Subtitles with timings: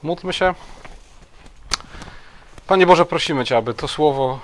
[0.00, 0.54] Pomódlmy się.
[2.66, 4.40] Panie Boże, prosimy Cię, aby to słowo,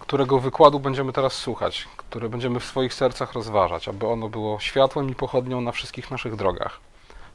[0.00, 5.10] którego wykładu będziemy teraz słuchać, które będziemy w swoich sercach rozważać, aby ono było światłem
[5.10, 6.80] i pochodnią na wszystkich naszych drogach,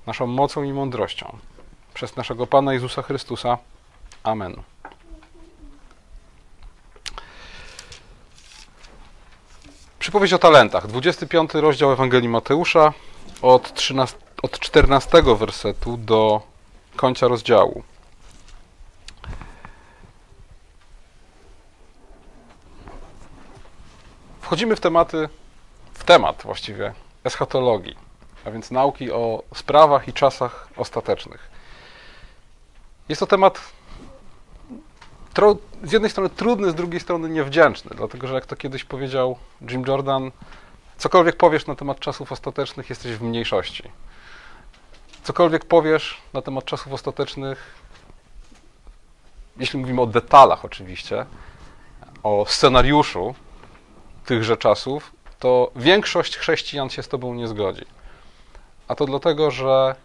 [0.07, 1.37] naszą mocą i mądrością.
[1.93, 3.57] Przez naszego Pana Jezusa Chrystusa.
[4.23, 4.55] Amen.
[9.99, 10.87] Przypowieść o talentach.
[10.87, 12.93] 25 rozdział Ewangelii Mateusza
[13.41, 16.50] od, 13, od 14 wersetu do
[16.95, 17.83] końca rozdziału.
[24.41, 25.29] Wchodzimy w tematy,
[25.93, 26.93] w temat właściwie
[27.23, 27.95] eschatologii,
[28.45, 31.49] a więc nauki o sprawach i czasach ostatecznych.
[33.09, 33.59] Jest to temat
[35.83, 39.37] z jednej strony trudny, z drugiej strony niewdzięczny, dlatego że jak to kiedyś powiedział
[39.69, 40.31] Jim Jordan,
[40.97, 43.83] cokolwiek powiesz na temat czasów ostatecznych, jesteś w mniejszości.
[45.23, 47.75] Cokolwiek powiesz na temat czasów ostatecznych,
[49.57, 51.25] jeśli mówimy o detalach oczywiście,
[52.23, 53.35] o scenariuszu
[54.25, 57.85] tychże czasów, to większość chrześcijan się z Tobą nie zgodzi.
[58.87, 59.95] A to dlatego, że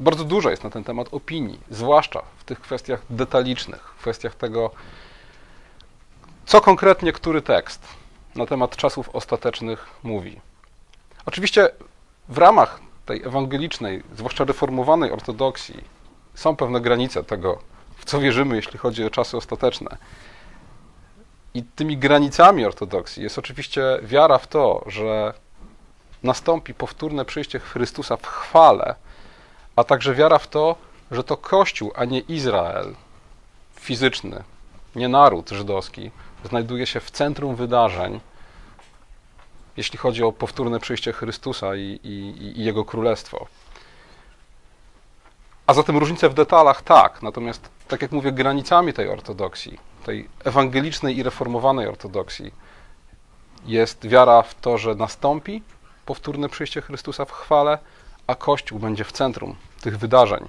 [0.00, 4.70] bardzo dużo jest na ten temat opinii, zwłaszcza w tych kwestiach detalicznych, w kwestiach tego,
[6.46, 7.88] co konkretnie który tekst
[8.34, 10.40] na temat czasów ostatecznych mówi.
[11.26, 11.70] Oczywiście
[12.28, 15.84] w ramach tej ewangelicznej, zwłaszcza reformowanej ortodoksji,
[16.34, 17.58] są pewne granice tego,
[17.96, 19.96] w co wierzymy, jeśli chodzi o czasy ostateczne.
[21.54, 25.34] I tymi granicami ortodoksji jest oczywiście wiara w to, że
[26.22, 28.94] nastąpi powtórne przyjście Chrystusa w chwale,
[29.76, 30.76] a także wiara w to,
[31.10, 32.94] że to Kościół, a nie Izrael
[33.74, 34.42] fizyczny,
[34.96, 36.10] nie naród żydowski,
[36.44, 38.20] znajduje się w centrum wydarzeń,
[39.76, 43.46] jeśli chodzi o powtórne przyjście Chrystusa i, i, i Jego królestwo.
[45.66, 51.16] A zatem różnice w detalach tak, natomiast, tak jak mówię, granicami tej ortodoksji, tej ewangelicznej
[51.16, 52.52] i reformowanej ortodoksji,
[53.66, 55.62] jest wiara w to, że nastąpi
[56.06, 57.78] powtórne przyjście Chrystusa w chwale,
[58.26, 60.48] a Kościół będzie w centrum tych wydarzeń.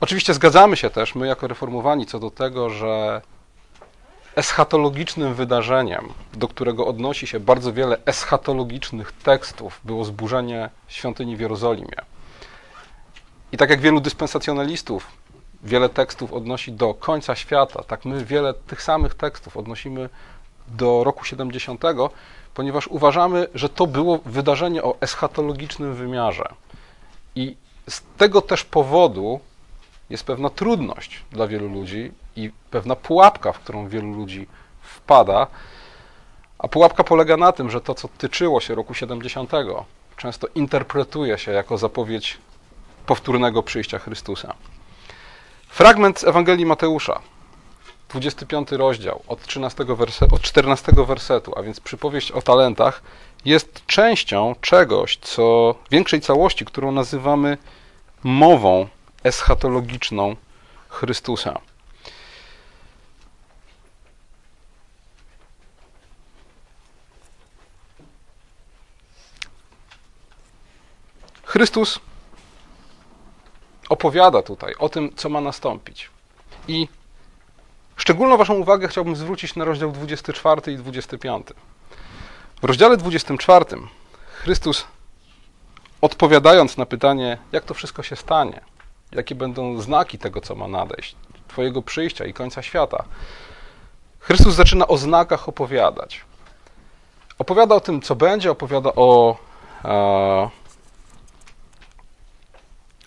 [0.00, 3.22] Oczywiście zgadzamy się też, my jako reformowani, co do tego, że
[4.36, 11.96] eschatologicznym wydarzeniem, do którego odnosi się bardzo wiele eschatologicznych tekstów, było zburzenie świątyni w Jerozolimie.
[13.52, 15.06] I tak jak wielu dyspensacjonalistów
[15.62, 20.08] wiele tekstów odnosi do końca świata, tak my wiele tych samych tekstów odnosimy
[20.68, 21.82] do roku 70,
[22.54, 26.48] ponieważ uważamy, że to było wydarzenie o eschatologicznym wymiarze.
[27.34, 27.56] I
[27.88, 29.40] z tego też powodu
[30.10, 34.46] jest pewna trudność dla wielu ludzi i pewna pułapka, w którą wielu ludzi
[34.80, 35.46] wpada.
[36.58, 39.52] A pułapka polega na tym, że to, co tyczyło się roku 70,
[40.16, 42.38] często interpretuje się jako zapowiedź
[43.06, 44.54] powtórnego przyjścia Chrystusa.
[45.68, 47.20] Fragment z Ewangelii Mateusza,
[48.08, 53.02] 25 rozdział, od, 13 werse, od 14 wersetu, a więc przypowieść o talentach,
[53.44, 57.58] jest częścią czegoś, co większej całości, którą nazywamy
[58.24, 58.88] mową
[59.24, 60.36] eschatologiczną
[60.88, 61.58] Chrystusa.
[71.56, 72.00] Chrystus
[73.88, 76.10] opowiada tutaj o tym, co ma nastąpić.
[76.68, 76.88] I
[77.96, 81.46] szczególną Waszą uwagę chciałbym zwrócić na rozdział 24 i 25.
[82.62, 83.64] W rozdziale 24
[84.42, 84.84] Chrystus,
[86.00, 88.60] odpowiadając na pytanie, jak to wszystko się stanie,
[89.12, 91.16] jakie będą znaki tego, co ma nadejść,
[91.48, 93.04] Twojego przyjścia i końca świata,
[94.20, 96.24] Chrystus zaczyna o znakach opowiadać.
[97.38, 99.36] Opowiada o tym, co będzie, opowiada o
[99.84, 100.65] e,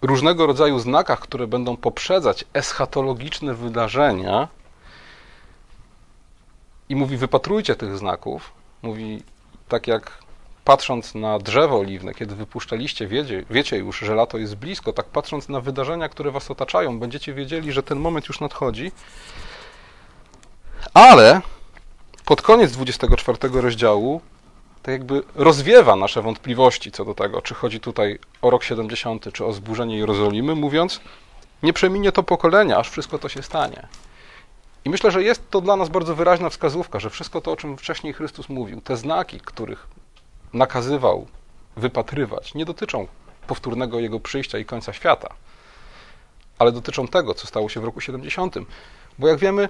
[0.01, 4.47] różnego rodzaju znakach, które będą poprzedzać eschatologiczne wydarzenia.
[6.89, 8.51] I mówi: Wypatrujcie tych znaków.
[8.81, 9.23] Mówi,
[9.67, 10.11] tak jak
[10.65, 15.49] patrząc na drzewo oliwne, kiedy wypuszczaliście, wiecie, wiecie już, że lato jest blisko, tak patrząc
[15.49, 18.91] na wydarzenia, które was otaczają, będziecie wiedzieli, że ten moment już nadchodzi.
[20.93, 21.41] Ale
[22.25, 24.21] pod koniec 24 rozdziału
[24.83, 29.45] tak jakby rozwiewa nasze wątpliwości co do tego, czy chodzi tutaj o rok 70, czy
[29.45, 30.99] o zburzenie Jerozolimy, mówiąc,
[31.63, 33.87] nie przeminie to pokolenia, aż wszystko to się stanie.
[34.85, 37.77] I myślę, że jest to dla nas bardzo wyraźna wskazówka, że wszystko to, o czym
[37.77, 39.87] wcześniej Chrystus mówił, te znaki, których
[40.53, 41.27] nakazywał
[41.77, 43.07] wypatrywać, nie dotyczą
[43.47, 45.33] powtórnego Jego przyjścia i końca świata,
[46.59, 48.55] ale dotyczą tego, co stało się w roku 70.
[49.19, 49.69] Bo jak wiemy,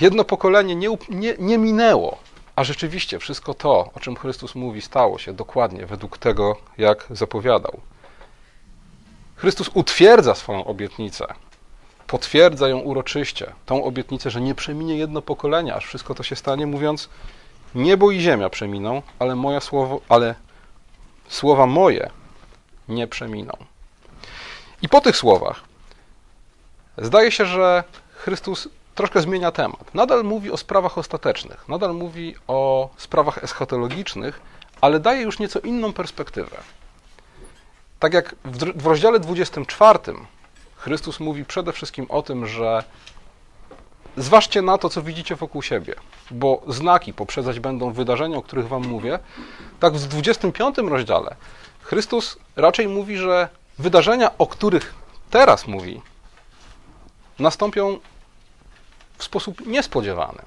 [0.00, 2.18] jedno pokolenie nie, nie, nie minęło
[2.60, 7.80] a rzeczywiście wszystko to, o czym Chrystus mówi, stało się dokładnie według tego, jak zapowiadał.
[9.36, 11.26] Chrystus utwierdza swoją obietnicę,
[12.06, 16.66] potwierdza ją uroczyście, tą obietnicę, że nie przeminie jedno pokolenie, aż wszystko to się stanie,
[16.66, 17.08] mówiąc:
[17.74, 20.34] Niebo i ziemia przeminą, ale, moja słowo, ale
[21.28, 22.10] słowa moje
[22.88, 23.52] nie przeminą.
[24.82, 25.60] I po tych słowach
[26.98, 27.84] zdaje się, że
[28.16, 28.68] Chrystus
[29.00, 29.94] troszkę zmienia temat.
[29.94, 34.40] Nadal mówi o sprawach ostatecznych, nadal mówi o sprawach eschatologicznych,
[34.80, 36.56] ale daje już nieco inną perspektywę.
[37.98, 39.98] Tak jak w, rozdziale 24
[40.76, 42.84] Chrystus mówi przede wszystkim o tym, że
[44.16, 45.94] zważcie na to, co widzicie wokół siebie,
[46.30, 49.18] bo znaki poprzedzać będą wydarzenia, o których Wam mówię.
[49.80, 51.36] Tak w 25 rozdziale
[51.82, 53.48] Chrystus raczej mówi, że
[53.78, 54.94] wydarzenia, o których
[55.30, 56.00] teraz mówi,
[57.38, 57.98] nastąpią
[59.20, 60.42] w sposób niespodziewany.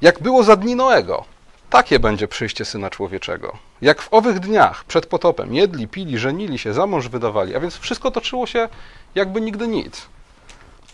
[0.00, 1.24] Jak było za dni Noego,
[1.70, 3.58] takie będzie przyjście Syna Człowieczego.
[3.82, 7.76] Jak w owych dniach przed potopem jedli, pili, żenili się, za mąż wydawali, a więc
[7.76, 8.68] wszystko toczyło się
[9.14, 10.06] jakby nigdy nic.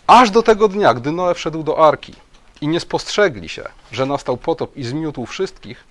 [0.07, 2.13] Aż do tego dnia, gdy Noe wszedł do arki
[2.61, 5.83] i nie spostrzegli się, że nastał potop i zmiótł wszystkich,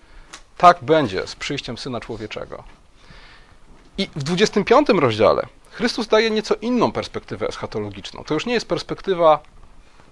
[0.57, 2.65] tak będzie z przyjściem Syna Człowieczego.
[3.99, 8.25] I w 25 rozdziale Chrystus daje nieco inną perspektywę eschatologiczną.
[8.25, 9.39] To już nie jest perspektywa,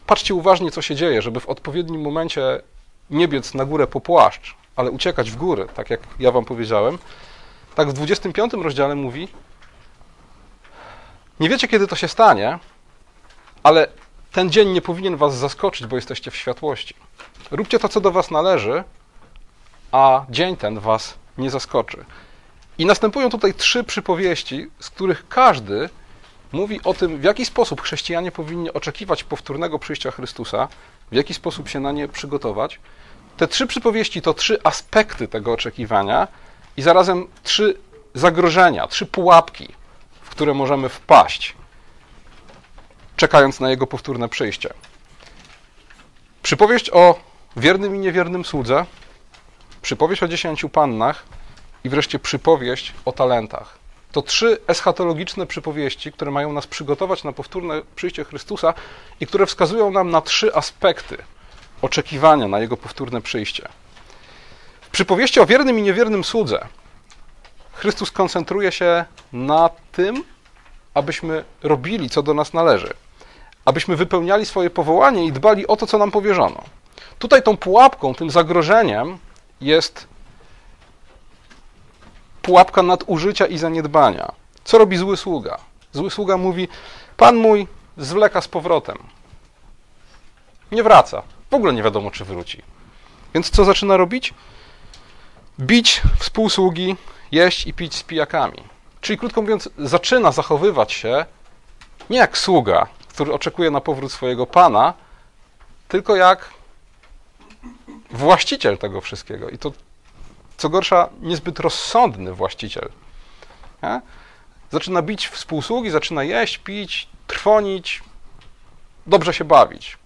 [0.07, 2.61] patrzcie uważnie, co się dzieje, żeby w odpowiednim momencie
[3.11, 6.99] nie biec na górę po płaszcz, ale uciekać w góry, tak jak ja wam powiedziałem.
[7.75, 9.29] Tak w 25 rozdziale mówi,
[11.41, 12.59] nie wiecie, kiedy to się stanie,
[13.63, 13.89] ale
[14.33, 16.95] ten dzień nie powinien was zaskoczyć, bo jesteście w światłości.
[17.51, 18.85] Róbcie to, co do was należy,
[19.93, 22.05] a dzień ten was nie zaskoczy.
[22.79, 25.89] I następują tutaj trzy przypowieści, z których każdy
[26.53, 30.69] mówi o tym, w jaki sposób chrześcijanie powinni oczekiwać powtórnego przyjścia Chrystusa,
[31.13, 32.81] w jaki sposób się na nie przygotować.
[33.37, 36.29] Te trzy przypowieści to trzy aspekty tego oczekiwania
[36.77, 37.79] i zarazem trzy
[38.15, 39.69] zagrożenia, trzy pułapki,
[40.23, 41.57] w które możemy wpaść,
[43.17, 44.75] czekając na jego powtórne przyjście.
[46.43, 47.21] Przypowieść o
[47.57, 48.87] wiernym i niewiernym słudze,
[49.83, 51.25] przypowieść o dziesięciu pannach
[51.85, 53.79] i wreszcie przypowieść o talentach.
[54.13, 58.75] To trzy eschatologiczne przypowieści, które mają nas przygotować na powtórne przyjście Chrystusa
[59.21, 61.17] i które wskazują nam na trzy aspekty
[61.83, 63.69] oczekiwania na Jego powtórne przyjście.
[64.81, 66.67] W przypowieści o wiernym i niewiernym słudze
[67.73, 70.25] Chrystus koncentruje się na tym,
[70.95, 72.95] abyśmy robili, co do nas należy,
[73.65, 76.63] abyśmy wypełniali swoje powołanie i dbali o to, co nam powierzono.
[77.19, 79.19] Tutaj tą pułapką, tym zagrożeniem
[79.61, 80.07] jest
[82.49, 84.33] pułapka nadużycia i zaniedbania.
[84.65, 85.59] Co robi zły sługa?
[85.93, 86.69] Zły sługa mówi:
[87.17, 87.67] Pan mój
[87.97, 88.99] zwleka z powrotem.
[90.73, 91.23] Nie wraca.
[91.51, 92.63] W ogóle nie wiadomo, czy wróci.
[93.35, 94.35] Więc co zaczyna robić?
[95.61, 96.97] Bić współsługi,
[97.33, 98.63] jeść i pić z pijakami.
[99.01, 101.25] Czyli krótko mówiąc, zaczyna zachowywać się
[102.11, 104.95] nie jak sługa, który oczekuje na powrót swojego pana,
[105.89, 106.51] tylko jak
[108.11, 109.49] właściciel tego wszystkiego.
[109.51, 109.73] I to
[110.59, 112.89] co gorsza, niezbyt rozsądny właściciel.
[113.83, 114.01] Nie?
[114.71, 118.03] Zaczyna bić współsługi, zaczyna jeść, pić, trwonić,
[119.07, 119.99] dobrze się bawić.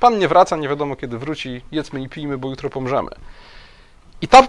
[0.00, 3.10] Pan nie wraca, nie wiadomo kiedy wróci, jedzmy i pijmy, bo jutro pomrzemy.
[4.20, 4.46] I ta,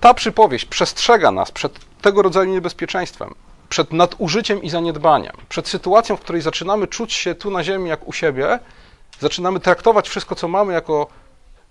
[0.00, 3.34] ta przypowieść przestrzega nas przed tego rodzaju niebezpieczeństwem,
[3.68, 8.08] przed nadużyciem i zaniedbaniem, przed sytuacją, w której zaczynamy czuć się tu na ziemi jak
[8.08, 8.58] u siebie,
[9.20, 11.06] zaczynamy traktować wszystko, co mamy, jako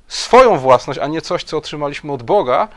[0.07, 2.67] swoją własność, a nie coś, co otrzymaliśmy od Boga,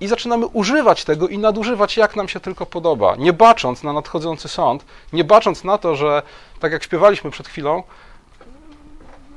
[0.00, 4.48] i zaczynamy używać tego i nadużywać, jak nam się tylko podoba, nie bacząc na nadchodzący
[4.48, 6.22] sąd, nie bacząc na to, że,
[6.60, 7.82] tak jak śpiewaliśmy przed chwilą,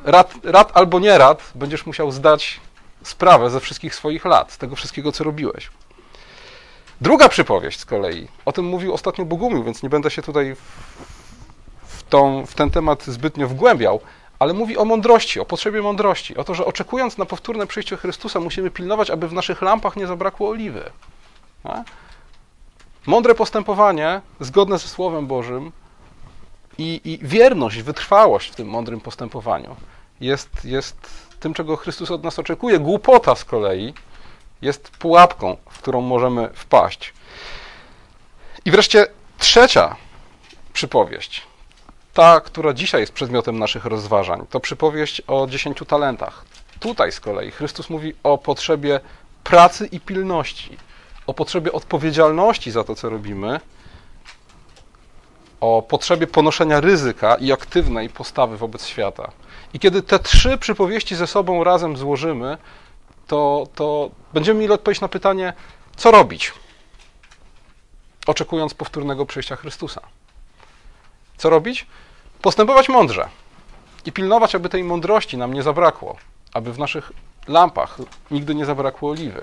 [0.03, 2.59] rad, rad albo nie rad, będziesz musiał zdać
[3.03, 5.69] sprawę ze wszystkich swoich lat, z tego wszystkiego, co robiłeś.
[7.01, 10.55] Druga przypowieść z kolei, o tym mówił ostatnio Bogumił, więc nie będę się tutaj
[11.87, 13.99] w, tą, w ten temat zbytnio wgłębiał,
[14.41, 18.39] ale mówi o mądrości, o potrzebie mądrości, o to, że oczekując na powtórne przyjście Chrystusa,
[18.39, 20.91] musimy pilnować, aby w naszych lampach nie zabrakło oliwy.
[23.05, 25.71] Mądre postępowanie, zgodne ze Słowem Bożym
[26.77, 29.75] i, i wierność, wytrwałość w tym mądrym postępowaniu
[30.21, 30.97] jest, jest
[31.39, 32.79] tym, czego Chrystus od nas oczekuje.
[32.79, 33.93] Głupota z kolei
[34.61, 37.13] jest pułapką, w którą możemy wpaść.
[38.65, 39.07] I wreszcie
[39.37, 39.95] trzecia
[40.73, 41.50] przypowieść
[42.13, 46.45] ta, która dzisiaj jest przedmiotem naszych rozważań, to przypowieść o dziesięciu talentach.
[46.79, 48.99] Tutaj z kolei Chrystus mówi o potrzebie
[49.43, 50.77] pracy i pilności,
[51.27, 53.59] o potrzebie odpowiedzialności za to, co robimy,
[55.61, 59.31] o potrzebie ponoszenia ryzyka i aktywnej postawy wobec świata.
[59.73, 62.57] I kiedy te trzy przypowieści ze sobą razem złożymy,
[63.27, 65.53] to, to będziemy mieli odpowiedź na pytanie,
[65.95, 66.53] co robić?
[68.27, 70.01] oczekując powtórnego przyjścia Chrystusa.
[71.41, 71.87] Co robić?
[72.41, 73.29] Postępować mądrze
[74.05, 76.17] i pilnować, aby tej mądrości nam nie zabrakło,
[76.53, 77.11] aby w naszych
[77.47, 77.97] lampach
[78.31, 79.41] nigdy nie zabrakło oliwy.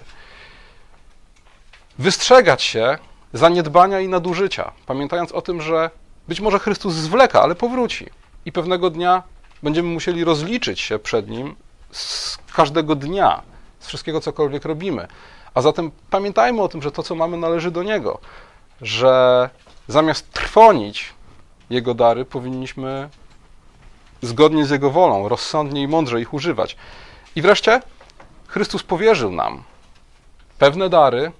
[1.99, 2.99] Wystrzegać się
[3.33, 5.91] zaniedbania i nadużycia, pamiętając o tym, że
[6.29, 8.07] być może Chrystus zwleka, ale powróci
[8.45, 9.23] i pewnego dnia
[9.63, 11.57] będziemy musieli rozliczyć się przed Nim
[11.91, 13.43] z każdego dnia,
[13.81, 15.09] z wszystkiego, cokolwiek robimy.
[15.55, 18.19] A zatem pamiętajmy o tym, że to, co mamy, należy do Niego,
[18.81, 19.51] że
[19.89, 21.18] zamiast trwonić
[21.71, 23.09] Jego dary, powinniśmy
[24.23, 26.77] zgodnie z Jego wolą, rozsądnie i mądrze ich używać.
[27.37, 27.83] I wreszcie
[28.47, 29.63] Chrystus powierzył nam
[30.59, 31.33] pewne dary,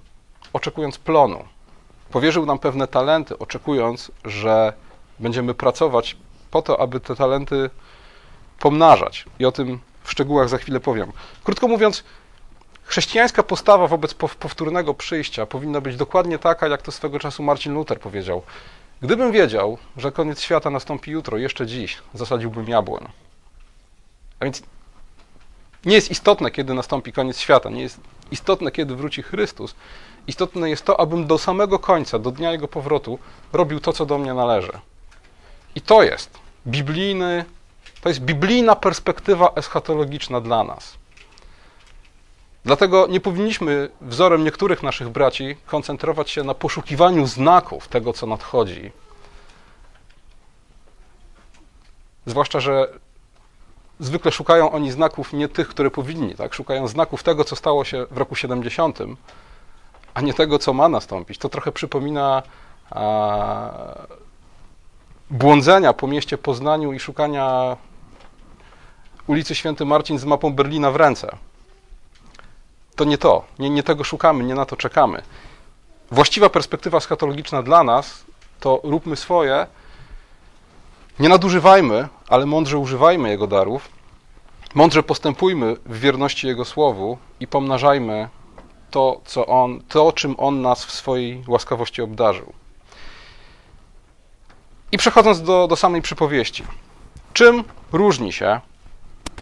[0.53, 1.43] oczekując plonu.
[2.11, 4.73] Powierzył nam pewne talenty, oczekując, że
[5.19, 6.17] będziemy pracować
[6.51, 7.69] po to, aby te talenty
[8.59, 9.25] pomnażać.
[9.39, 11.11] I o tym w szczegółach za chwilę powiem.
[11.43, 12.03] Krótko mówiąc,
[12.83, 17.99] chrześcijańska postawa wobec powtórnego przyjścia powinna być dokładnie taka, jak to swego czasu Marcin Luther
[17.99, 18.41] powiedział.
[19.01, 23.07] Gdybym wiedział, że koniec świata nastąpi jutro, jeszcze dziś, zasadziłbym jabłoń.
[24.39, 24.63] A więc
[25.85, 27.99] nie jest istotne, kiedy nastąpi koniec świata, nie jest
[28.31, 29.75] istotne, kiedy wróci Chrystus.
[30.27, 33.19] Istotne jest to, abym do samego końca, do dnia Jego powrotu,
[33.53, 34.71] robił to, co do mnie należy.
[35.75, 37.45] I to jest biblijny,
[38.01, 40.98] to jest biblijna perspektywa eschatologiczna dla nas.
[42.65, 48.91] Dlatego nie powinniśmy, wzorem niektórych naszych braci, koncentrować się na poszukiwaniu znaków tego, co nadchodzi.
[52.25, 52.87] Zwłaszcza, że
[53.99, 56.53] zwykle szukają oni znaków nie tych, które powinni, tak?
[56.53, 58.99] Szukają znaków tego, co stało się w roku 70,
[60.13, 61.37] a nie tego, co ma nastąpić.
[61.37, 62.43] To trochę przypomina
[62.89, 63.69] a,
[65.29, 67.77] błądzenia po mieście Poznaniu i szukania
[69.27, 71.37] ulicy Święty Marcin z mapą Berlina w ręce.
[72.99, 75.21] To nie to, nie, nie tego szukamy, nie na to czekamy.
[76.11, 78.23] Właściwa perspektywa schatologiczna dla nas
[78.59, 79.67] to róbmy swoje,
[81.19, 83.89] nie nadużywajmy, ale mądrze używajmy Jego darów,
[84.75, 88.29] mądrze postępujmy w wierności Jego słowu i pomnażajmy
[88.91, 92.53] to, co on, to, czym On nas w swojej łaskawości obdarzył.
[94.91, 96.63] I przechodząc do, do samej przypowieści.
[97.33, 98.59] Czym różni się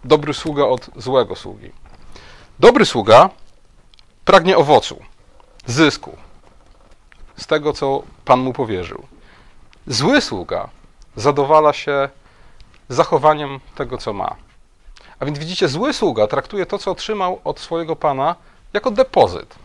[0.03, 1.71] dobry sługa od złego sługi?
[2.59, 3.29] Dobry sługa
[4.27, 5.03] pragnie owocu,
[5.65, 6.17] zysku
[7.37, 9.07] z tego, co Pan mu powierzył.
[9.87, 10.69] Zły sługa
[11.15, 12.09] zadowala się
[12.89, 14.35] zachowaniem tego, co ma.
[15.19, 18.35] A więc widzicie, zły sługa traktuje to, co otrzymał od swojego Pana,
[18.73, 19.55] jako depozyt.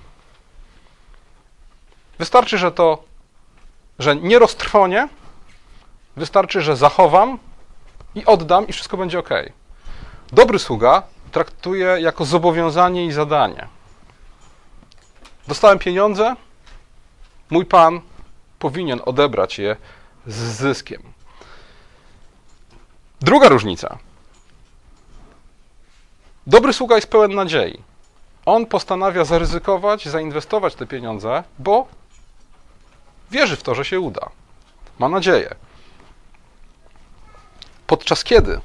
[2.19, 3.03] Wystarczy, że to,
[3.99, 5.09] że nie roztrwonię,
[6.17, 7.39] wystarczy, że zachowam
[8.15, 9.31] i oddam i wszystko będzie ok.
[10.33, 11.03] Dobry sługa
[11.33, 13.69] traktuje jako zobowiązanie i zadanie.
[15.49, 16.37] Dostałem pieniądze,
[17.51, 18.01] mój pan
[18.59, 19.77] powinien odebrać je
[20.27, 21.03] z zyskiem.
[23.21, 23.99] Druga różnica.
[26.47, 27.83] Dobry sługa jest pełen nadziei.
[28.47, 31.87] On postanawia zaryzykować, zainwestować te pieniądze, bo
[33.31, 34.31] wierzy w to, że się uda.
[34.99, 35.55] Ma nadzieję.
[37.87, 38.61] Podczas kiedy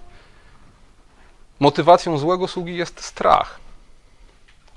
[1.60, 3.60] motywacją złego sługi jest strach.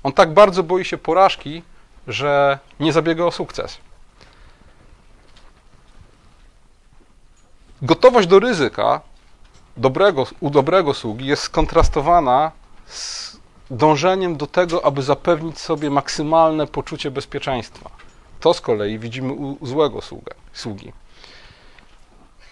[0.03, 1.63] On tak bardzo boi się porażki,
[2.11, 3.77] że nie zabiega o sukces.
[7.81, 9.01] Gotowość do ryzyka
[9.77, 12.51] dobrego, u dobrego sługi jest skontrastowana
[12.85, 13.37] z
[13.71, 17.89] dążeniem do tego, aby zapewnić sobie maksymalne poczucie bezpieczeństwa.
[18.39, 20.93] To z kolei widzimy u złego sługa, sługi.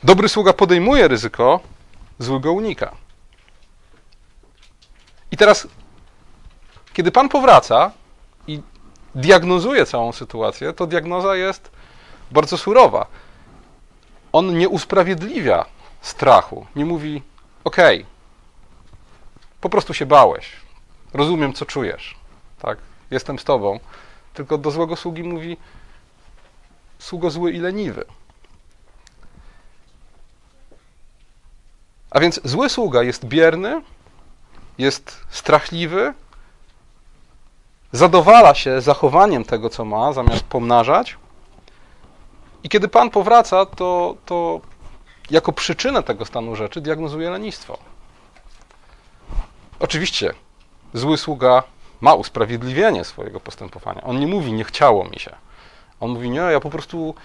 [0.03, 1.59] Dobry sługa podejmuje ryzyko,
[2.19, 2.95] zły go unika.
[5.31, 5.67] I teraz,
[6.93, 7.91] kiedy Pan powraca
[9.19, 11.71] diagnozuje całą sytuację, to diagnoza jest
[12.31, 13.05] bardzo surowa.
[14.31, 15.65] On nie usprawiedliwia
[16.01, 16.65] strachu.
[16.75, 17.23] Nie mówi,
[17.63, 18.05] okej,
[19.61, 20.51] po prostu się bałeś,
[21.13, 22.15] rozumiem, co czujesz,
[22.59, 22.77] tak,
[23.11, 23.79] jestem z tobą.
[24.33, 25.57] Tylko do złego sługi mówi,
[26.99, 28.05] sługo zły i leniwy.
[32.09, 33.81] A więc zły sługa jest bierny,
[34.77, 36.13] jest strachliwy,
[37.91, 41.17] zadowala się zachowaniem tego, co ma, zamiast pomnażać.
[42.63, 44.61] I kiedy Pan powraca, to, to
[45.31, 47.77] jako przyczynę tego stanu rzeczy diagnozuje lenistwo.
[49.79, 50.33] Oczywiście
[50.93, 51.63] zły sługa
[52.01, 54.01] ma usprawiedliwienie swojego postępowania.
[54.01, 55.35] On nie mówi, nie chciało mi się.
[55.99, 57.15] On mówi, nie, ja po prostu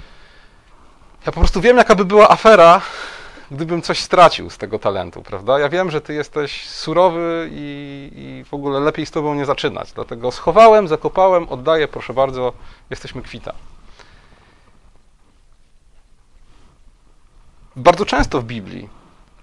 [1.26, 2.80] ja po prostu wiem, jaka by była afera,
[3.50, 5.58] gdybym coś stracił z tego talentu, prawda?
[5.58, 9.92] Ja wiem, że ty jesteś surowy i, i w ogóle lepiej z tobą nie zaczynać.
[9.92, 12.52] Dlatego schowałem, zakopałem, oddaję, proszę bardzo,
[12.90, 13.52] jesteśmy kwita.
[17.76, 18.88] Bardzo często w Biblii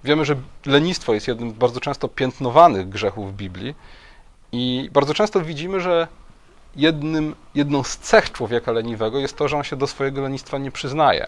[0.03, 3.75] wiemy, że lenistwo jest jednym z bardzo często piętnowanych grzechów w Biblii
[4.51, 6.07] i bardzo często widzimy, że
[6.75, 10.71] jednym, jedną z cech człowieka leniwego jest to, że on się do swojego lenistwa nie
[10.71, 11.27] przyznaje.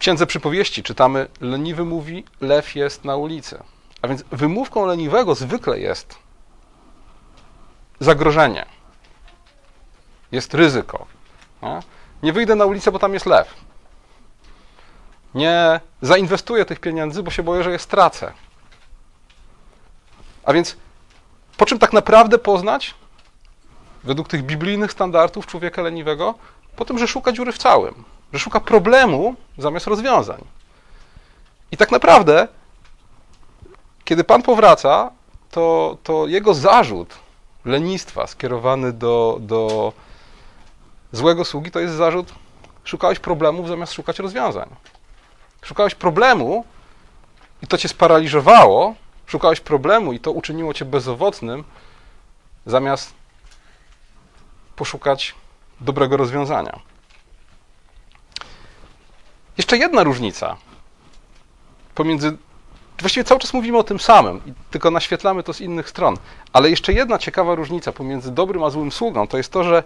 [0.00, 3.62] Księdze Przypowieści czytamy, leniwy mówi, lew jest na ulicy.
[4.02, 6.18] A więc wymówką leniwego zwykle jest
[8.00, 8.66] zagrożenie.
[10.32, 11.06] Jest ryzyko.
[11.62, 11.80] Nie?
[12.22, 13.54] nie wyjdę na ulicę, bo tam jest lew.
[15.34, 18.32] Nie zainwestuję tych pieniędzy, bo się boję, że je stracę.
[20.44, 20.76] A więc
[21.56, 22.94] po czym tak naprawdę poznać,
[24.04, 26.34] według tych biblijnych standardów człowieka leniwego?
[26.76, 30.44] Po tym, że szuka dziury w całym, że szuka problemu zamiast rozwiązań.
[31.72, 32.48] I tak naprawdę,
[34.04, 35.10] kiedy Pan powraca,
[35.50, 37.14] to, to jego zarzut
[37.64, 39.92] lenistwa skierowany do, do
[41.12, 42.34] złego sługi to jest zarzut:
[42.84, 44.68] szukałeś problemów zamiast szukać rozwiązań.
[45.62, 46.64] Szukałeś problemu
[47.62, 48.94] i to cię sparaliżowało,
[49.26, 51.64] szukałeś problemu i to uczyniło cię bezowocnym,
[52.66, 53.14] zamiast
[54.76, 55.34] poszukać
[55.80, 56.89] dobrego rozwiązania.
[59.60, 60.56] Jeszcze jedna różnica
[61.94, 62.36] pomiędzy.
[63.00, 64.40] Właściwie cały czas mówimy o tym samym,
[64.70, 66.16] tylko naświetlamy to z innych stron.
[66.52, 69.82] Ale jeszcze jedna ciekawa różnica pomiędzy dobrym a złym sługą to jest to, że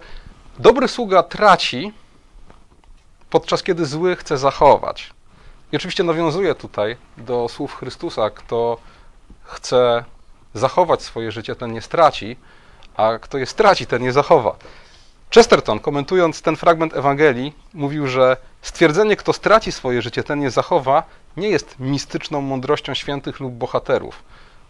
[0.59, 1.93] dobry sługa traci,
[3.29, 5.13] podczas kiedy zły chce zachować.
[5.71, 8.77] I oczywiście nawiązuję tutaj do słów Chrystusa, kto
[9.43, 10.03] chce
[10.53, 12.37] zachować swoje życie, ten nie straci,
[12.95, 14.55] a kto je straci, ten nie zachowa.
[15.35, 21.03] Chesterton, komentując ten fragment Ewangelii, mówił, że stwierdzenie, kto straci swoje życie, ten nie zachowa,
[21.37, 24.23] nie jest mistyczną mądrością świętych lub bohaterów.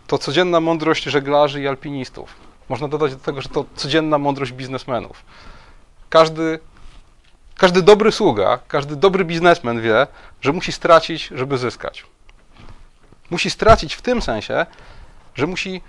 [0.08, 2.36] To codzienna mądrość żeglarzy i alpinistów.
[2.70, 5.24] Można dodać do tego, że to codzienna mądrość biznesmenów.
[6.10, 6.60] Każdy,
[7.56, 10.08] każdy dobry sługa, każdy dobry biznesmen wie,
[10.42, 12.06] że musi stracić, żeby zyskać.
[13.30, 14.66] Musi stracić w tym sensie,
[15.36, 15.82] że musi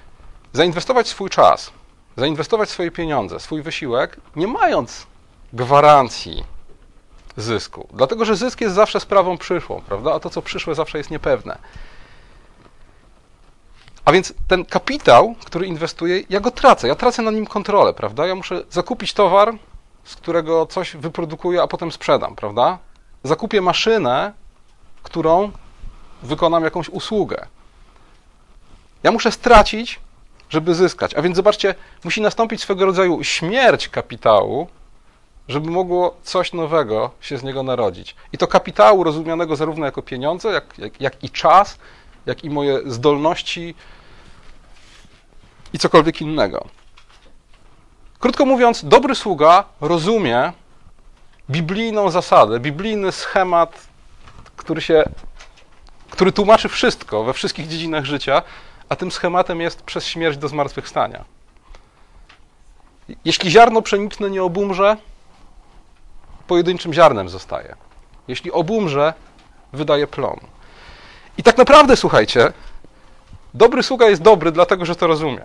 [0.52, 1.70] zainwestować swój czas,
[2.16, 5.06] zainwestować swoje pieniądze, swój wysiłek, nie mając
[5.52, 6.44] gwarancji
[7.36, 7.88] zysku.
[7.92, 10.14] Dlatego, że zysk jest zawsze sprawą przyszłą, prawda?
[10.14, 11.58] A to, co przyszłe, zawsze jest niepewne.
[14.04, 18.26] A więc ten kapitał, który inwestuję, ja go tracę, ja tracę na nim kontrolę, prawda?
[18.26, 19.54] Ja muszę zakupić towar,
[20.04, 22.78] z którego coś wyprodukuję, a potem sprzedam, prawda?
[23.24, 24.32] Zakupię maszynę,
[25.02, 25.50] którą
[26.22, 27.46] wykonam jakąś usługę.
[29.02, 30.00] Ja muszę stracić,
[30.48, 31.14] żeby zyskać.
[31.14, 34.68] A więc zobaczcie, musi nastąpić swego rodzaju śmierć kapitału,
[35.48, 38.16] żeby mogło coś nowego się z niego narodzić.
[38.32, 41.78] I to kapitału rozumianego zarówno jako pieniądze, jak, jak, jak i czas,
[42.26, 43.74] jak i moje zdolności
[45.72, 46.66] i cokolwiek innego.
[48.18, 50.52] Krótko mówiąc, dobry sługa rozumie
[51.50, 53.86] biblijną zasadę, biblijny schemat,
[54.56, 55.04] który się
[56.10, 58.42] który tłumaczy wszystko we wszystkich dziedzinach życia,
[58.88, 61.24] a tym schematem jest przez śmierć do zmartwychwstania.
[63.24, 64.96] Jeśli ziarno pszeniczne nie obumrze,
[66.46, 67.76] pojedynczym ziarnem zostaje.
[68.28, 69.14] Jeśli obumrze,
[69.72, 70.40] wydaje plon.
[71.38, 72.52] I tak naprawdę, słuchajcie,
[73.54, 75.42] dobry sługa jest dobry dlatego, że to rozumie.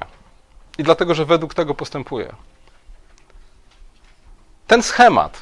[0.77, 2.33] I dlatego, że według tego postępuje.
[4.67, 5.41] Ten schemat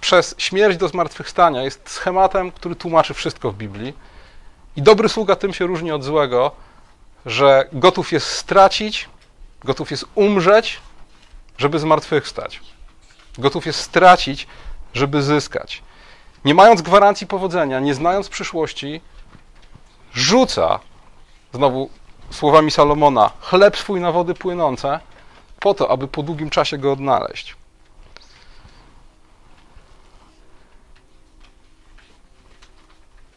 [0.00, 3.94] przez śmierć do zmartwychwstania jest schematem, który tłumaczy wszystko w Biblii.
[4.76, 6.50] I dobry sługa tym się różni od złego,
[7.26, 9.08] że gotów jest stracić,
[9.64, 10.80] gotów jest umrzeć,
[11.58, 12.60] żeby zmartwychwstać.
[13.38, 14.46] Gotów jest stracić,
[14.94, 15.82] żeby zyskać.
[16.44, 19.00] Nie mając gwarancji powodzenia, nie znając przyszłości,
[20.14, 20.78] rzuca,
[21.54, 21.90] znowu
[22.30, 25.00] słowami Salomona, chleb swój na wody płynące,
[25.60, 27.56] po to, aby po długim czasie go odnaleźć.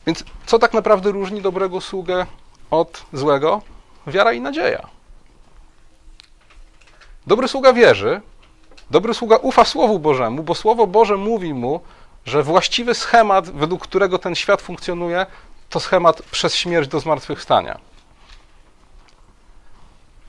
[0.08, 2.26] Więc co tak naprawdę różni dobrego sługę
[2.72, 3.62] od złego?
[4.08, 4.88] Wiara i nadzieja.
[7.28, 8.22] Dobry sługa wierzy,
[8.92, 11.82] dobry sługa ufa Słowu Bożemu, bo Słowo Boże mówi mu,
[12.26, 15.26] że właściwy schemat, według którego ten świat funkcjonuje,
[15.70, 17.80] to schemat przez śmierć do zmartwychwstania.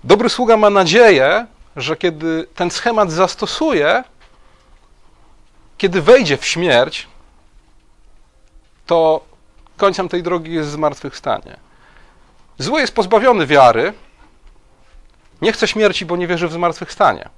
[0.04, 4.04] Dobry sługa ma nadzieję, że kiedy ten schemat zastosuje,
[5.78, 7.08] kiedy wejdzie w śmierć,
[8.86, 9.20] to
[9.76, 11.67] końcem tej drogi jest zmartwychwstanie.
[12.58, 13.92] Zły jest pozbawiony wiary,
[15.42, 17.28] nie chce śmierci, bo nie wierzy w zmartwychwstanie.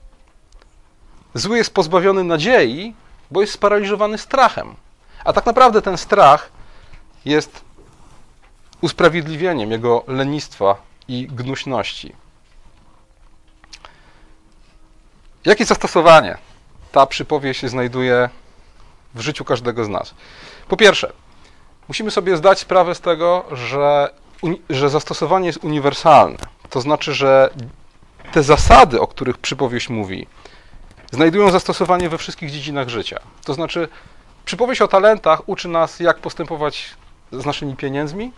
[1.35, 2.95] Zły jest pozbawiony nadziei,
[3.31, 4.75] bo jest sparaliżowany strachem.
[5.25, 6.51] A tak naprawdę ten strach
[7.25, 7.65] jest
[8.81, 10.77] usprawiedliwieniem jego lenistwa
[11.09, 12.13] i gnuśności.
[15.45, 16.39] Jakie zastosowanie
[16.93, 18.29] ta przypowieść znajduje
[19.15, 20.15] w życiu każdego z nas?
[20.69, 21.13] Po pierwsze,
[21.91, 24.11] Musimy sobie zdać sprawę z tego, że,
[24.71, 26.39] że zastosowanie jest uniwersalne.
[26.71, 27.51] To znaczy, że
[28.33, 30.27] te zasady, o których przypowieść mówi,
[31.13, 33.21] znajdują zastosowanie we wszystkich dziedzinach życia.
[33.45, 33.89] To znaczy,
[34.45, 36.95] przypowieść o talentach uczy nas, jak postępować
[37.33, 38.33] z naszymi pieniędzmi,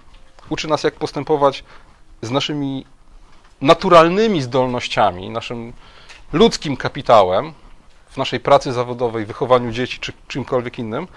[0.48, 1.64] uczy nas, jak postępować
[2.22, 2.86] z naszymi
[3.60, 5.72] naturalnymi zdolnościami, naszym
[6.32, 7.52] ludzkim kapitałem
[8.08, 11.08] w naszej pracy zawodowej, wychowaniu dzieci czy czymkolwiek innym,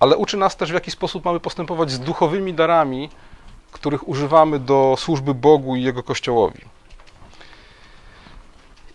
[0.00, 3.10] ale uczy nas też, w jaki sposób mamy postępować z duchowymi darami,
[3.74, 6.60] których używamy do służby Bogu i Jego Kościołowi.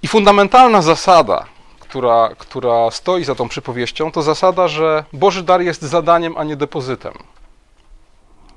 [0.02, 1.46] I fundamentalna zasada,
[1.80, 6.56] która, która stoi za tą przypowieścią, to zasada, że Boży dar jest zadaniem, a nie
[6.56, 7.14] depozytem.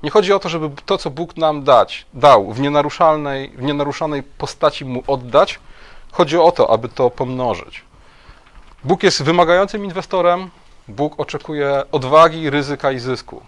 [0.03, 4.23] Nie chodzi o to, żeby to, co Bóg nam dać, dał w nienaruszalnej, w nienaruszonej
[4.23, 5.59] postaci mu oddać.
[6.11, 7.81] Chodzi o to, aby to pomnożyć.
[8.83, 10.49] Bóg jest wymagającym inwestorem,
[10.87, 13.41] Bóg oczekuje odwagi, ryzyka i zysku.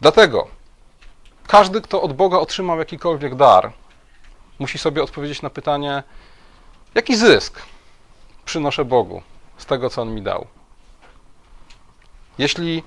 [0.00, 0.48] Dlatego
[1.46, 3.72] każdy, kto od Boga otrzymał jakikolwiek dar,
[4.58, 6.02] musi sobie odpowiedzieć na pytanie,
[6.94, 7.62] jaki zysk
[8.44, 9.22] przynoszę Bogu
[9.58, 10.46] z tego, co On mi dał.
[12.38, 12.82] Jeśli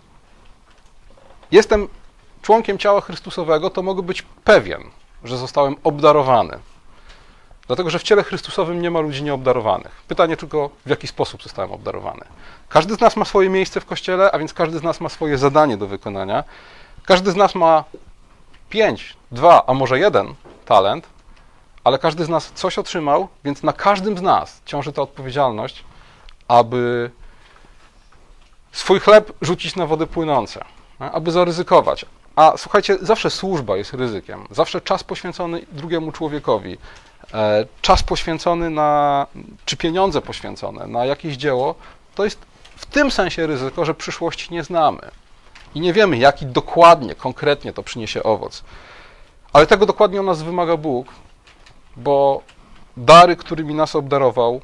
[1.51, 1.87] jestem
[2.41, 4.83] członkiem ciała Chrystusowego, to mogę być pewien,
[5.23, 6.59] że zostałem obdarowany.
[7.67, 10.01] Dlatego, że w ciele Chrystusowym nie ma ludzi nieobdarowanych.
[10.07, 12.25] Pytanie tylko, w jaki sposób zostałem obdarowany.
[12.69, 15.37] Każdy z nas ma swoje miejsce w kościele, a więc każdy z nas ma swoje
[15.37, 16.43] zadanie do wykonania.
[17.05, 17.83] Każdy z nas ma
[18.69, 20.33] pięć, dwa, a może jeden
[20.65, 21.07] talent,
[21.83, 25.83] ale każdy z nas coś otrzymał, więc na każdym z nas ciąży ta odpowiedzialność,
[26.47, 27.11] aby
[28.71, 30.65] swój chleb rzucić na wody płynące,
[30.99, 32.05] aby zaryzykować.
[32.35, 36.77] A słuchajcie, zawsze służba jest ryzykiem, zawsze czas poświęcony drugiemu człowiekowi,
[37.33, 39.27] e, czas poświęcony na,
[39.65, 41.75] czy pieniądze poświęcone na jakieś dzieło,
[42.15, 42.39] to jest
[42.75, 45.11] w tym sensie ryzyko, że przyszłości nie znamy.
[45.75, 48.63] I nie wiemy, jaki dokładnie, konkretnie to przyniesie owoc.
[49.53, 51.07] Ale tego dokładnie od nas wymaga Bóg,
[51.95, 52.41] bo
[52.97, 54.61] dary, którymi nas obdarował,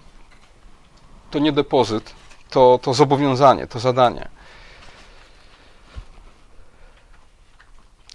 [1.31, 2.13] to nie depozyt,
[2.49, 4.29] to, to zobowiązanie, to zadanie.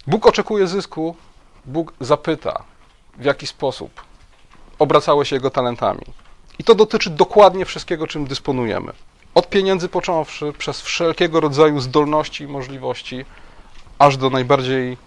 [0.07, 1.15] Bóg oczekuje zysku,
[1.65, 2.63] Bóg zapyta,
[3.17, 4.01] w jaki sposób
[4.79, 6.05] obracało się jego talentami.
[6.59, 8.93] I to dotyczy dokładnie wszystkiego, czym dysponujemy.
[9.35, 13.25] Od pieniędzy począwszy, przez wszelkiego rodzaju zdolności i możliwości,
[13.99, 14.97] aż do najbardziej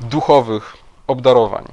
[0.00, 1.64] duchowych obdarowań.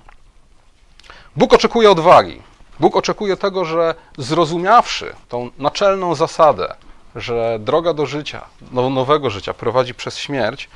[1.36, 2.42] Bóg oczekuje odwagi.
[2.80, 6.76] Bóg oczekuje tego, że zrozumiawszy tą naczelną zasadę,
[7.16, 10.70] że droga do życia, do nowego życia prowadzi przez śmierć,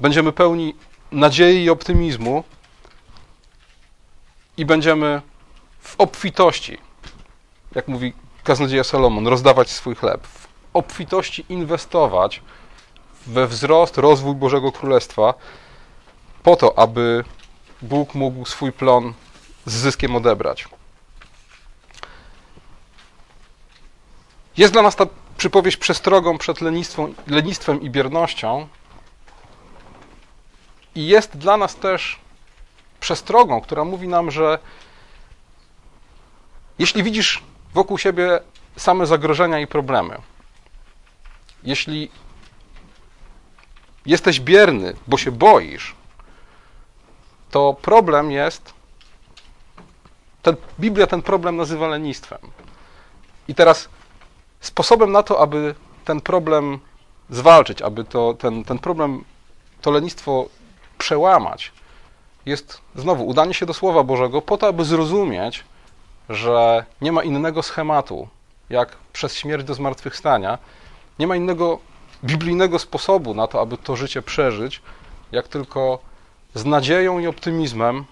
[0.00, 0.74] będziemy pełni
[1.12, 2.44] nadziei i optymizmu
[4.56, 5.22] i będziemy
[5.80, 6.78] w obfitości,
[7.74, 8.12] jak mówi
[8.44, 12.42] kaznodzieja Salomon, rozdawać swój chleb, w obfitości inwestować
[13.26, 15.34] we wzrost, rozwój Bożego Królestwa,
[16.42, 17.24] po to, aby
[17.82, 19.14] Bóg mógł swój plon
[19.66, 20.68] z zyskiem odebrać.
[24.56, 28.68] Jest dla nas ta przypowieść przestrogą przed lenistwem, lenistwem i biernością,
[30.94, 32.18] i jest dla nas też
[33.00, 34.58] przestrogą, która mówi nam, że
[36.78, 37.42] jeśli widzisz
[37.74, 38.40] wokół siebie
[38.76, 40.18] same zagrożenia i problemy,
[41.62, 42.10] jeśli
[44.06, 45.94] jesteś bierny, bo się boisz,
[47.50, 48.74] to problem jest.
[50.42, 52.38] Ten, Biblia ten problem nazywa lenistwem.
[53.48, 53.88] I teraz
[54.60, 56.78] sposobem na to, aby ten problem
[57.30, 59.24] zwalczyć, aby to, ten, ten problem,
[59.80, 60.48] to lenistwo
[60.98, 61.72] przełamać,
[62.46, 65.64] jest znowu udanie się do Słowa Bożego po to, aby zrozumieć,
[66.28, 68.28] że nie ma innego schematu,
[68.70, 70.58] jak przez śmierć do zmartwychwstania,
[71.18, 71.78] nie ma innego
[72.24, 74.82] biblijnego sposobu na to, aby to życie przeżyć,
[75.32, 75.98] jak tylko
[76.54, 78.04] z nadzieją i optymizmem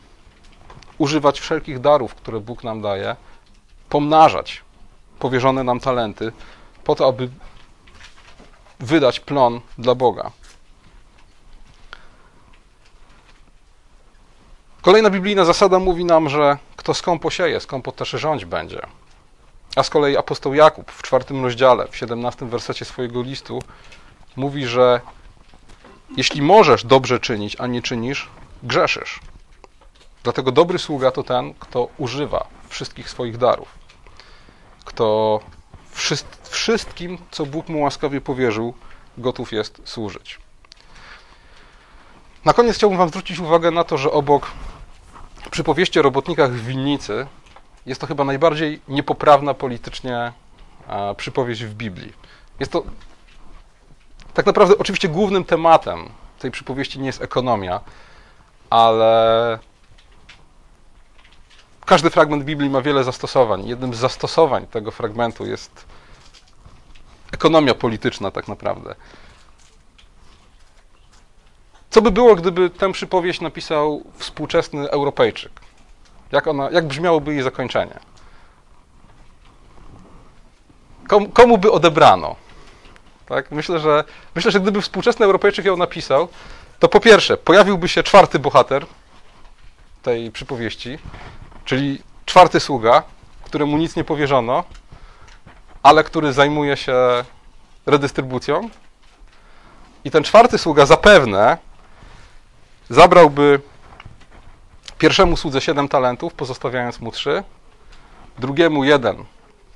[0.98, 3.16] używać wszelkich darów, które Bóg nam daje,
[3.88, 4.62] pomnażać
[5.18, 6.32] powierzone nam talenty,
[6.84, 7.28] po to, aby
[8.80, 10.30] wydać plon dla Boga.
[14.82, 18.80] Kolejna biblijna zasada mówi nam, że kto skąpo sieje, skąpo też rządź będzie.
[19.76, 23.62] A z kolei apostoł Jakub w czwartym rozdziale, w 17 wersecie swojego listu
[24.36, 25.00] mówi, że
[26.16, 28.28] jeśli możesz dobrze czynić, a nie czynisz,
[28.62, 29.20] grzeszysz.
[30.22, 33.68] Dlatego dobry sługa to ten, kto używa wszystkich swoich darów,
[34.84, 35.40] kto
[36.42, 38.74] wszystkim, co Bóg mu łaskawie powierzył,
[39.18, 40.38] gotów jest służyć.
[42.44, 44.50] Na koniec chciałbym Wam zwrócić uwagę na to, że obok
[45.52, 47.26] przypowieści o robotnikach w winnicy
[47.86, 50.32] jest to chyba najbardziej niepoprawna politycznie
[51.16, 52.12] przypowieść w Biblii.
[52.60, 52.82] Jest to
[54.34, 57.80] Tak naprawdę, oczywiście, głównym tematem tej przypowieści nie jest ekonomia,
[58.70, 59.58] ale
[61.86, 63.66] każdy fragment Biblii ma wiele zastosowań.
[63.66, 65.86] Jednym z zastosowań tego fragmentu jest
[67.32, 68.94] ekonomia polityczna, tak naprawdę.
[71.92, 75.52] Co by było, gdyby tę przypowieść napisał współczesny Europejczyk?
[76.32, 77.98] Jak, ona, jak brzmiałoby jej zakończenie?
[81.08, 82.36] Komu, komu by odebrano?
[83.26, 83.50] Tak?
[83.50, 86.28] Myślę, że, myślę, że gdyby współczesny Europejczyk ją napisał,
[86.78, 88.86] to po pierwsze pojawiłby się czwarty bohater
[90.02, 90.98] tej przypowieści,
[91.64, 93.02] czyli czwarty sługa,
[93.44, 94.64] któremu nic nie powierzono,
[95.82, 97.24] ale który zajmuje się
[97.86, 98.70] redystrybucją.
[100.04, 101.71] I ten czwarty sługa zapewne
[102.92, 103.60] zabrałby
[104.98, 107.44] pierwszemu słudze 7 talentów, pozostawiając mu 3,
[108.38, 109.24] drugiemu jeden,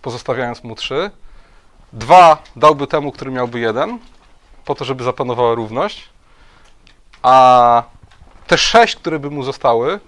[0.02, 1.10] pozostawiając mu 3,
[1.92, 3.98] dwa dałby temu, który miałby jeden,
[4.64, 6.08] po to, żeby zapanowała równość,
[7.22, 7.82] a
[8.46, 10.00] te sześć, które by mu zostały,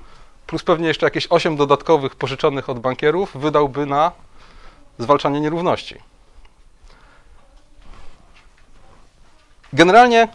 [0.47, 4.13] plus pewnie jeszcze jakieś osiem dodatkowych pożyczonych od bankierów, wydałby na
[4.99, 5.97] zwalczanie nierówności.
[9.73, 10.29] Generalnie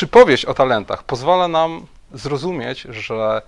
[0.00, 3.42] przypowieść o talentach pozwala nam zrozumieć, że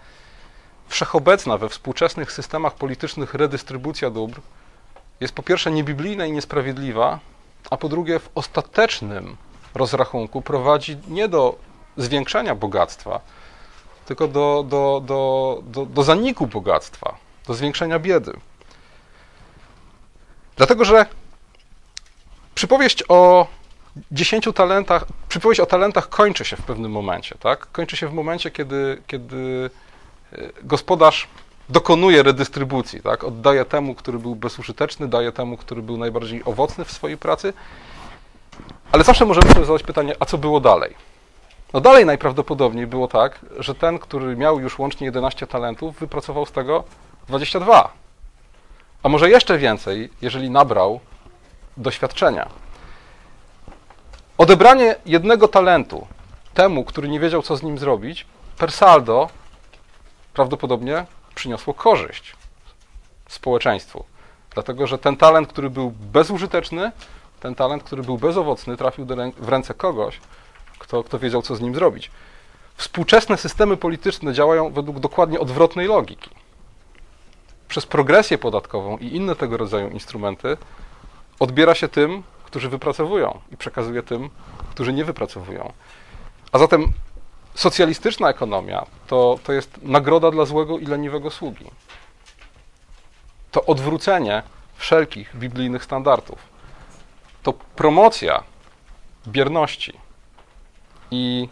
[0.88, 4.40] wszechobecna we współczesnych systemach politycznych redystrybucja dóbr
[5.20, 7.18] jest po pierwsze niebiblijna i niesprawiedliwa,
[7.70, 9.36] a po drugie w ostatecznym
[9.74, 11.56] rozrachunku prowadzi nie do
[11.96, 13.20] zwiększenia bogactwa,
[14.06, 18.32] tylko do, do, do, do, do zaniku bogactwa, do zwiększenia biedy.
[20.56, 21.06] Dlatego, że
[22.54, 23.46] przypowieść o
[24.12, 27.66] dziesięciu talentach, przypowieść o talentach kończy się w pewnym momencie, tak?
[27.72, 29.70] Kończy się w momencie, kiedy, kiedy
[30.32, 31.28] e, gospodarz
[31.68, 33.24] dokonuje redystrybucji, tak?
[33.24, 37.52] Oddaje temu, który był bezużyteczny, daje temu, który był najbardziej owocny w swojej pracy.
[38.92, 40.94] Ale zawsze możemy sobie zadać pytanie, a co było dalej?
[41.72, 46.52] No dalej najprawdopodobniej było tak, że ten, który miał już łącznie 11 talentów, wypracował z
[46.52, 46.84] tego
[47.28, 47.92] 22.
[49.02, 51.00] A może jeszcze więcej, jeżeli nabrał
[51.76, 52.61] doświadczenia.
[54.38, 56.06] Odebranie jednego talentu
[56.54, 58.26] temu, który nie wiedział, co z nim zrobić,
[58.58, 59.28] per saldo
[60.34, 62.36] prawdopodobnie przyniosło korzyść
[63.28, 64.04] społeczeństwu.
[64.54, 66.92] Dlatego, że ten talent, który był bezużyteczny,
[67.40, 69.06] ten talent, który był bezowocny, trafił
[69.38, 70.20] w ręce kogoś,
[70.78, 72.10] kto, kto wiedział, co z nim zrobić.
[72.76, 76.30] Współczesne systemy polityczne działają według dokładnie odwrotnej logiki.
[77.68, 80.56] Przez progresję podatkową i inne tego rodzaju instrumenty
[81.38, 84.30] odbiera się tym, którzy wypracowują i przekazuje tym,
[84.70, 85.72] którzy nie wypracowują.
[86.52, 86.92] A zatem
[87.54, 91.64] socjalistyczna ekonomia to, to jest nagroda dla złego i leniwego sługi.
[93.50, 94.42] To odwrócenie
[94.76, 96.38] wszelkich biblijnych standardów.
[97.42, 98.42] To promocja
[99.26, 99.92] bierności
[101.10, 101.48] i,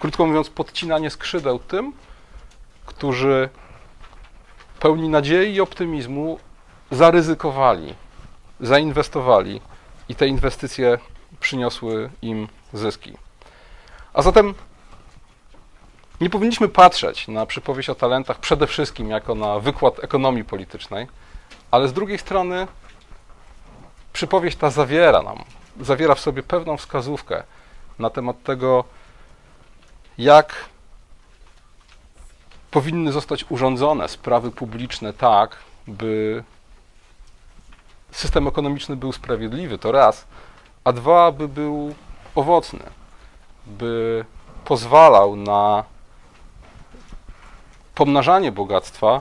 [0.00, 1.92] krótko mówiąc, podcinanie skrzydeł tym,
[2.86, 3.48] którzy
[4.80, 6.38] pełni nadziei i optymizmu
[6.90, 7.94] zaryzykowali,
[8.60, 9.60] zainwestowali
[10.08, 10.98] i te inwestycje
[11.40, 13.12] przyniosły im zyski.
[14.14, 14.54] A zatem
[16.20, 21.06] nie powinniśmy patrzeć na przypowieść o talentach przede wszystkim jako na wykład ekonomii politycznej,
[21.70, 22.66] ale z drugiej strony
[24.12, 25.44] przypowieść ta zawiera nam,
[25.80, 27.42] zawiera w sobie pewną wskazówkę
[27.98, 28.84] na temat tego,
[30.18, 30.54] jak
[32.70, 36.44] powinny zostać urządzone sprawy publiczne tak, by
[38.10, 40.26] system ekonomiczny był sprawiedliwy, to raz,
[40.84, 41.94] a dwa, by był
[42.34, 42.80] owocny,
[43.66, 44.24] by
[44.64, 45.84] pozwalał na
[47.94, 49.20] pomnażanie bogactwa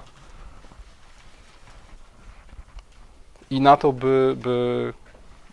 [3.49, 4.93] i na to, by, by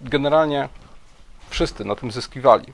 [0.00, 0.68] generalnie
[1.50, 2.72] wszyscy na tym zyskiwali.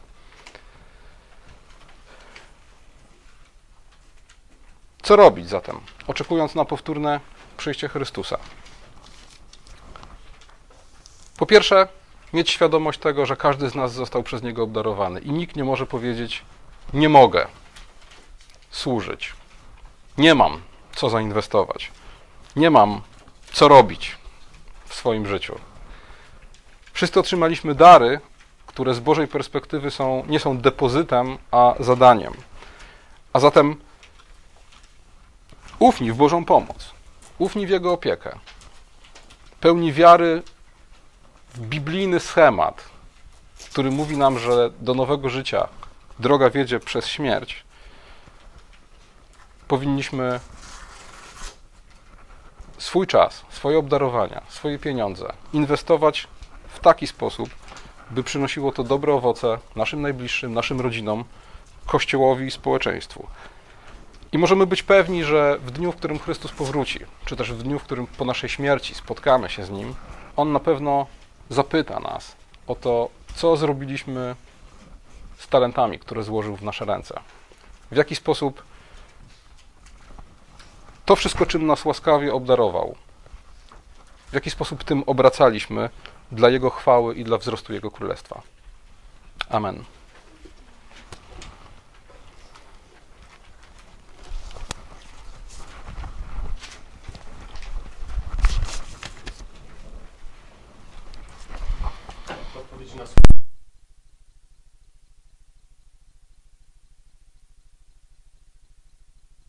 [5.03, 7.21] Co robić zatem, oczekując na powtórne
[7.57, 8.39] przyjście Chrystusa?
[11.39, 11.89] Po pierwsze,
[12.33, 15.87] mieć świadomość tego, że każdy z nas został przez Niego obdarowany i nikt nie może
[15.87, 16.45] powiedzieć:
[16.93, 17.47] Nie mogę
[18.71, 19.33] służyć,
[20.19, 20.61] nie mam
[20.95, 21.93] co zainwestować,
[22.57, 23.01] nie mam
[23.53, 24.17] co robić
[24.85, 25.59] w swoim życiu.
[26.93, 28.21] Wszyscy otrzymaliśmy dary,
[28.67, 32.35] które z Bożej perspektywy są, nie są depozytem, a zadaniem.
[33.33, 33.77] A zatem
[35.79, 36.91] ufni w Bożą pomoc,
[37.39, 38.39] ufni w Jego opiekę,
[39.61, 40.43] pełni wiary
[41.57, 42.85] biblijny schemat,
[43.71, 45.69] który mówi nam, że do nowego życia
[46.19, 47.65] droga wiedzie przez śmierć,
[49.69, 50.41] powinniśmy
[52.79, 56.29] swój czas, swoje obdarowania, swoje pieniądze inwestować
[56.69, 57.49] w taki sposób,
[58.11, 61.25] by przynosiło to dobre owoce naszym najbliższym, naszym rodzinom,
[61.87, 63.27] Kościołowi i społeczeństwu.
[64.33, 67.79] I możemy być pewni, że w dniu, w którym Chrystus powróci, czy też w dniu,
[67.79, 69.95] w którym po naszej śmierci spotkamy się z Nim,
[70.37, 71.07] On na pewno
[71.51, 74.37] zapyta nas o to, co zrobiliśmy
[75.39, 77.21] z talentami, które złożył w nasze ręce.
[77.91, 78.63] W jaki sposób
[81.05, 82.97] to wszystko, czym nas łaskawie obdarował,
[84.31, 85.91] w jaki sposób tym obracaliśmy
[86.33, 88.43] dla Jego chwały i dla wzrostu Jego królestwa.
[89.51, 89.85] Amen.